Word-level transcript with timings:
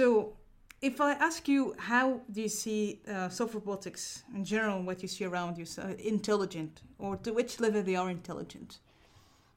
So, 0.00 0.32
if 0.80 0.98
I 0.98 1.12
ask 1.12 1.46
you, 1.46 1.74
how 1.76 2.22
do 2.32 2.40
you 2.40 2.48
see 2.48 3.02
uh, 3.06 3.28
soft 3.28 3.52
robotics 3.52 4.22
in 4.34 4.46
general, 4.46 4.82
what 4.82 5.02
you 5.02 5.08
see 5.08 5.26
around 5.26 5.58
you, 5.58 5.66
so 5.66 5.94
intelligent, 5.98 6.80
or 6.98 7.16
to 7.16 7.34
which 7.34 7.60
level 7.60 7.82
they 7.82 7.96
are 7.96 8.08
intelligent? 8.08 8.78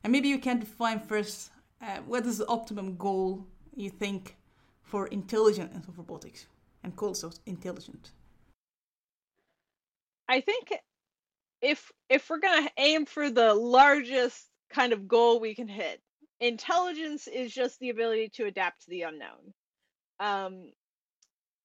And 0.04 0.12
maybe 0.12 0.28
you 0.28 0.38
can 0.38 0.60
define 0.60 1.00
first 1.00 1.52
uh, 1.82 2.00
what 2.06 2.26
is 2.26 2.40
the 2.40 2.48
optimum 2.48 2.98
goal 2.98 3.48
you 3.74 3.90
think 3.90 4.36
for 4.82 5.08
intelligent 5.08 5.71
and 5.71 5.82
soft 5.86 5.98
robotics 5.98 6.48
and 6.84 6.94
call 6.94 7.14
so 7.14 7.32
intelligent? 7.46 8.12
I 10.28 10.41
think 10.41 10.73
if 11.62 11.89
if 12.10 12.30
we're 12.30 12.39
gonna 12.39 12.70
aim 12.75 13.05
for 13.05 13.30
the 13.30 13.54
largest 13.54 14.50
kind 14.70 14.91
of 14.91 15.07
goal 15.07 15.39
we 15.39 15.55
can 15.55 15.70
hit, 15.70 16.02
intelligence 16.41 17.28
is 17.28 17.54
just 17.54 17.80
the 17.80 17.91
ability 17.91 18.28
to 18.36 18.48
adapt 18.48 18.82
to 18.82 18.89
the 18.89 19.04
unknown. 19.04 19.54
Um, 20.24 20.71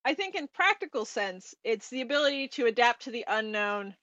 I 0.03 0.13
think 0.15 0.35
in 0.35 0.47
practical 0.47 1.05
sense, 1.05 1.55
it's 1.63 1.89
the 1.89 2.01
ability 2.01 2.49
to 2.49 2.65
adapt 2.65 3.03
to 3.03 3.11
the 3.11 3.25
unknown 3.27 3.95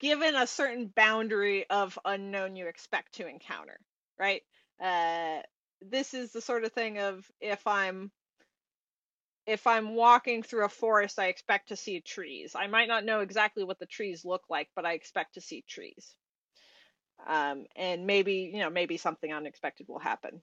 given 0.00 0.34
a 0.34 0.48
certain 0.48 0.88
boundary 0.88 1.64
of 1.70 1.96
unknown 2.04 2.56
you 2.56 2.66
expect 2.66 3.14
to 3.14 3.28
encounter, 3.28 3.78
right? 4.18 4.42
Uh, 4.82 5.40
this 5.80 6.14
is 6.14 6.32
the 6.32 6.40
sort 6.40 6.64
of 6.64 6.72
thing 6.72 6.98
of 6.98 7.24
if 7.40 7.64
I'm 7.68 8.10
if 9.46 9.66
I'm 9.66 9.94
walking 9.94 10.42
through 10.42 10.64
a 10.64 10.68
forest, 10.68 11.18
I 11.18 11.26
expect 11.26 11.68
to 11.68 11.76
see 11.76 12.00
trees. 12.00 12.54
I 12.56 12.66
might 12.66 12.88
not 12.88 13.04
know 13.04 13.20
exactly 13.20 13.62
what 13.64 13.78
the 13.78 13.86
trees 13.86 14.24
look 14.24 14.42
like, 14.50 14.68
but 14.74 14.84
I 14.84 14.94
expect 14.94 15.34
to 15.34 15.40
see 15.40 15.64
trees. 15.68 16.14
Um, 17.26 17.66
and 17.76 18.06
maybe 18.06 18.50
you 18.52 18.58
know 18.58 18.70
maybe 18.70 18.96
something 18.96 19.32
unexpected 19.32 19.86
will 19.88 20.00
happen. 20.00 20.42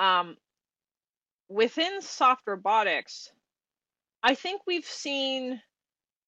Um, 0.00 0.36
within 1.48 2.00
soft 2.02 2.46
robotics, 2.46 3.30
I 4.22 4.34
think 4.34 4.62
we've 4.66 4.84
seen 4.84 5.60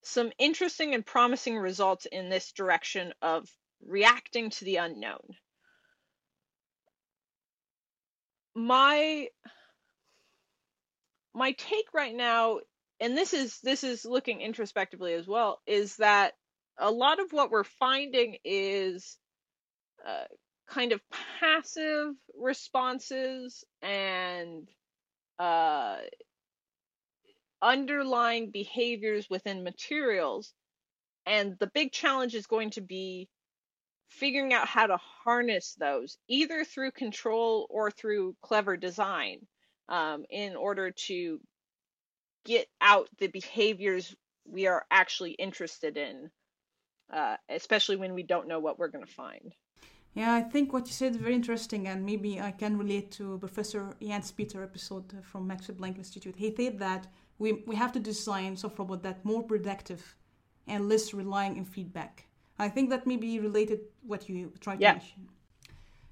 some 0.02 0.33
interesting 0.38 0.94
and 0.94 1.05
promising 1.05 1.56
results 1.58 2.06
in 2.06 2.28
this 2.28 2.52
direction 2.52 3.12
of 3.20 3.48
reacting 3.84 4.50
to 4.50 4.64
the 4.64 4.77
unknown. 4.77 5.36
My 8.55 9.28
my 11.34 11.52
take 11.52 11.92
right 11.94 12.14
now 12.14 12.58
and 13.00 13.16
this 13.16 13.33
is 13.33 13.61
this 13.61 13.84
is 13.84 14.05
looking 14.05 14.41
introspectively 14.41 15.14
as 15.14 15.27
well 15.27 15.61
is 15.66 15.96
that 15.96 16.34
a 16.78 16.91
lot 16.91 17.20
of 17.20 17.33
what 17.33 17.50
we're 17.50 17.64
finding 17.64 18.36
is 18.44 19.19
uh, 20.06 20.24
kind 20.69 20.92
of 20.92 21.00
passive 21.41 22.14
responses 22.36 23.64
and 23.83 24.69
uh, 25.39 25.97
underlying 27.62 28.50
behaviors 28.50 29.28
within 29.31 29.64
materials. 29.64 30.53
And 31.27 31.56
the 31.58 31.67
big 31.67 31.92
challenge 31.92 32.34
is 32.34 32.47
going 32.47 32.70
to 32.70 32.80
be 32.80 33.28
figuring 34.08 34.55
out 34.55 34.67
how 34.67 34.86
to 34.86 34.97
harness 34.97 35.75
those, 35.78 36.17
either 36.28 36.64
through 36.64 36.92
control 36.92 37.67
or 37.69 37.91
through 37.91 38.34
clever 38.41 38.77
design, 38.77 39.47
um, 39.89 40.25
in 40.30 40.56
order 40.56 40.91
to 40.91 41.41
get 42.45 42.67
out 42.80 43.08
the 43.19 43.27
behaviors 43.27 44.14
we 44.47 44.67
are 44.67 44.84
actually 44.91 45.33
interested 45.33 45.97
in, 45.98 46.30
uh, 47.12 47.36
especially 47.50 47.97
when 47.97 48.14
we 48.14 48.23
don't 48.23 48.48
know 48.48 48.61
what 48.61 48.78
we're 48.78 48.89
going 48.89 49.05
to 49.05 49.12
find. 49.12 49.52
Yeah, 50.14 50.34
I 50.34 50.42
think 50.42 50.73
what 50.73 50.87
you 50.87 50.92
said 50.92 51.12
is 51.12 51.19
very 51.19 51.34
interesting, 51.34 51.87
and 51.87 52.05
maybe 52.05 52.41
I 52.41 52.51
can 52.51 52.77
relate 52.77 53.11
to 53.12 53.39
Professor 53.39 53.95
Jens 54.03 54.33
Peter 54.33 54.62
episode 54.62 55.14
from 55.23 55.47
Max 55.47 55.69
Planck 55.69 55.97
Institute. 55.97 56.34
He 56.37 56.55
said 56.56 56.78
that 56.81 57.06
we, 57.39 57.53
we 57.67 57.77
have 57.77 57.92
to 57.92 58.01
design 58.01 58.56
soft 58.56 58.79
robot 58.79 59.03
that 59.05 59.25
more 59.25 59.42
productive 59.42 60.17
and 60.67 60.89
less 60.89 61.14
relying 61.14 61.59
on 61.59 61.64
feedback. 61.64 62.27
I 62.59 62.69
think 62.69 62.91
that 62.91 63.06
may 63.06 63.17
be 63.17 63.39
related 63.39 63.80
what 64.02 64.29
you 64.29 64.52
tried 64.61 64.80
yeah. 64.80 64.95
to 64.95 64.98
mention. 64.98 65.29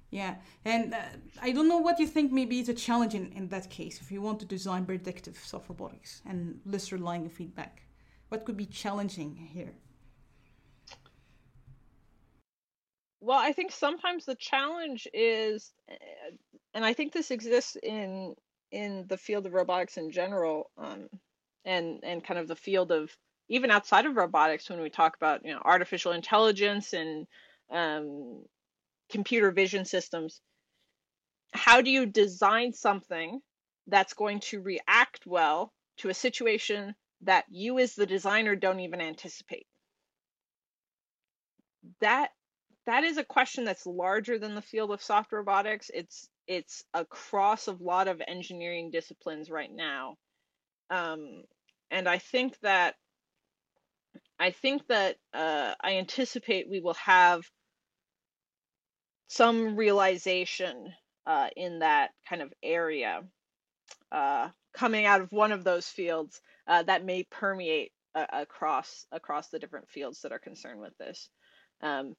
Yeah, 0.09 0.35
and 0.63 0.93
uh, 0.93 0.99
I 1.41 1.51
don't 1.51 1.67
know 1.67 1.79
what 1.79 1.99
you 1.99 2.07
think 2.07 2.31
maybe 2.31 2.59
is 2.59 2.69
a 2.69 2.73
challenge 2.73 3.13
in, 3.13 3.33
in 3.33 3.49
that 3.49 3.69
case 3.69 3.99
if 3.99 4.09
you 4.09 4.21
want 4.21 4.39
to 4.39 4.45
design 4.45 4.85
predictive 4.85 5.37
soft 5.37 5.67
robotics 5.67 6.21
and 6.25 6.61
less 6.65 6.93
relying 6.93 7.23
on 7.23 7.29
feedback. 7.29 7.81
What 8.29 8.45
could 8.45 8.55
be 8.55 8.65
challenging 8.65 9.35
here? 9.35 9.73
Well, 13.19 13.39
I 13.39 13.51
think 13.51 13.71
sometimes 13.71 14.25
the 14.25 14.35
challenge 14.35 15.07
is, 15.13 15.73
uh, 15.89 15.95
and 16.73 16.85
I 16.85 16.93
think 16.93 17.13
this 17.13 17.31
exists 17.31 17.75
in 17.81 18.35
in 18.71 19.07
the 19.07 19.17
field 19.17 19.45
of 19.45 19.53
robotics 19.53 19.97
in 19.97 20.11
general, 20.11 20.71
um, 20.77 21.09
and 21.65 22.03
and 22.03 22.23
kind 22.23 22.39
of 22.39 22.47
the 22.47 22.55
field 22.55 22.91
of 22.91 23.15
even 23.49 23.71
outside 23.71 24.05
of 24.05 24.15
robotics 24.15 24.69
when 24.69 24.81
we 24.81 24.89
talk 24.89 25.15
about 25.15 25.43
you 25.45 25.53
know 25.53 25.61
artificial 25.63 26.11
intelligence 26.11 26.93
and 26.93 27.27
um, 27.71 28.45
computer 29.09 29.51
vision 29.51 29.85
systems. 29.85 30.41
How 31.53 31.81
do 31.81 31.89
you 31.91 32.05
design 32.05 32.71
something 32.71 33.41
that's 33.85 34.13
going 34.13 34.39
to 34.41 34.61
react 34.61 35.25
well 35.25 35.73
to 35.97 36.07
a 36.07 36.13
situation 36.13 36.95
that 37.21 37.45
you 37.49 37.79
as 37.79 37.95
the 37.95 38.05
designer 38.05 38.55
don't 38.55 38.79
even 38.79 39.01
anticipate? 39.01 39.67
That 41.99 42.31
that 42.87 43.03
is 43.03 43.17
a 43.17 43.23
question 43.23 43.65
that's 43.65 43.85
larger 43.85 44.39
than 44.39 44.55
the 44.55 44.61
field 44.61 44.91
of 44.91 45.03
soft 45.03 45.31
robotics. 45.31 45.91
It's 45.93 46.27
it's 46.47 46.83
across 46.93 47.67
a 47.67 47.77
lot 47.79 48.07
of 48.07 48.21
engineering 48.25 48.89
disciplines 48.91 49.51
right 49.51 49.71
now, 49.71 50.15
um, 50.89 51.43
and 51.91 52.07
I 52.07 52.17
think 52.17 52.57
that 52.61 52.95
I 54.39 54.51
think 54.51 54.87
that 54.87 55.17
uh, 55.33 55.73
I 55.81 55.97
anticipate 55.97 56.69
we 56.69 56.79
will 56.79 56.95
have 56.95 57.43
some 59.27 59.75
realization 59.75 60.93
uh, 61.25 61.49
in 61.57 61.79
that 61.79 62.11
kind 62.29 62.41
of 62.41 62.53
area 62.63 63.21
uh, 64.13 64.47
coming 64.73 65.05
out 65.05 65.19
of 65.19 65.31
one 65.33 65.51
of 65.51 65.65
those 65.65 65.85
fields 65.87 66.39
uh, 66.67 66.83
that 66.83 67.03
may 67.03 67.23
permeate 67.23 67.91
across 68.15 69.05
across 69.11 69.49
the 69.49 69.59
different 69.59 69.89
fields 69.89 70.21
that 70.21 70.31
are 70.31 70.39
concerned 70.39 70.79
with 70.79 70.97
this. 70.97 71.29
Um, 71.81 72.15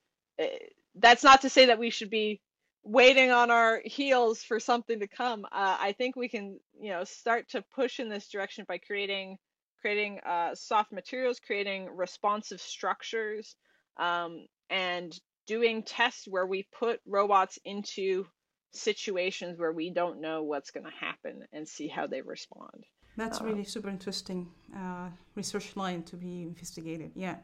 that's 0.95 1.25
not 1.25 1.43
to 1.43 1.51
say 1.51 1.67
that 1.67 1.79
we 1.79 1.91
should 1.91 2.11
be 2.11 2.41
waiting 2.83 3.31
on 3.31 3.51
our 3.51 3.83
heels 3.85 4.43
for 4.43 4.59
something 4.59 5.01
to 5.01 5.09
come. 5.09 5.45
Uh, 5.45 5.77
I 5.81 5.93
think 5.93 6.17
we 6.17 6.29
can, 6.29 6.59
you 6.81 6.91
know, 6.91 7.05
start 7.05 7.51
to 7.51 7.63
push 7.75 8.01
in 8.01 8.09
this 8.09 8.29
direction 8.29 8.65
by 8.67 8.79
creating 8.79 9.37
creating 9.81 10.19
uh, 10.27 10.55
soft 10.55 10.91
materials, 10.91 11.39
creating 11.39 11.89
responsive 11.95 12.61
structures, 12.61 13.55
um, 13.97 14.47
and 14.71 15.17
doing 15.47 15.83
tests 15.85 16.27
where 16.27 16.47
we 16.47 16.67
put 16.77 17.01
robots 17.07 17.59
into 17.65 18.27
situations 18.73 19.59
where 19.59 19.73
we 19.73 19.91
don't 19.91 20.21
know 20.21 20.43
what's 20.43 20.71
going 20.71 20.85
to 20.85 20.91
happen 20.91 21.43
and 21.53 21.67
see 21.67 21.87
how 21.89 22.07
they 22.07 22.23
respond. 22.23 22.85
That's 23.17 23.41
uh, 23.41 23.45
really 23.45 23.65
super 23.65 23.89
interesting 23.89 24.49
uh, 24.77 25.09
research 25.35 25.77
line 25.77 26.03
to 26.05 26.17
be 26.17 26.43
investigated. 26.43 27.13
Yeah. 27.15 27.37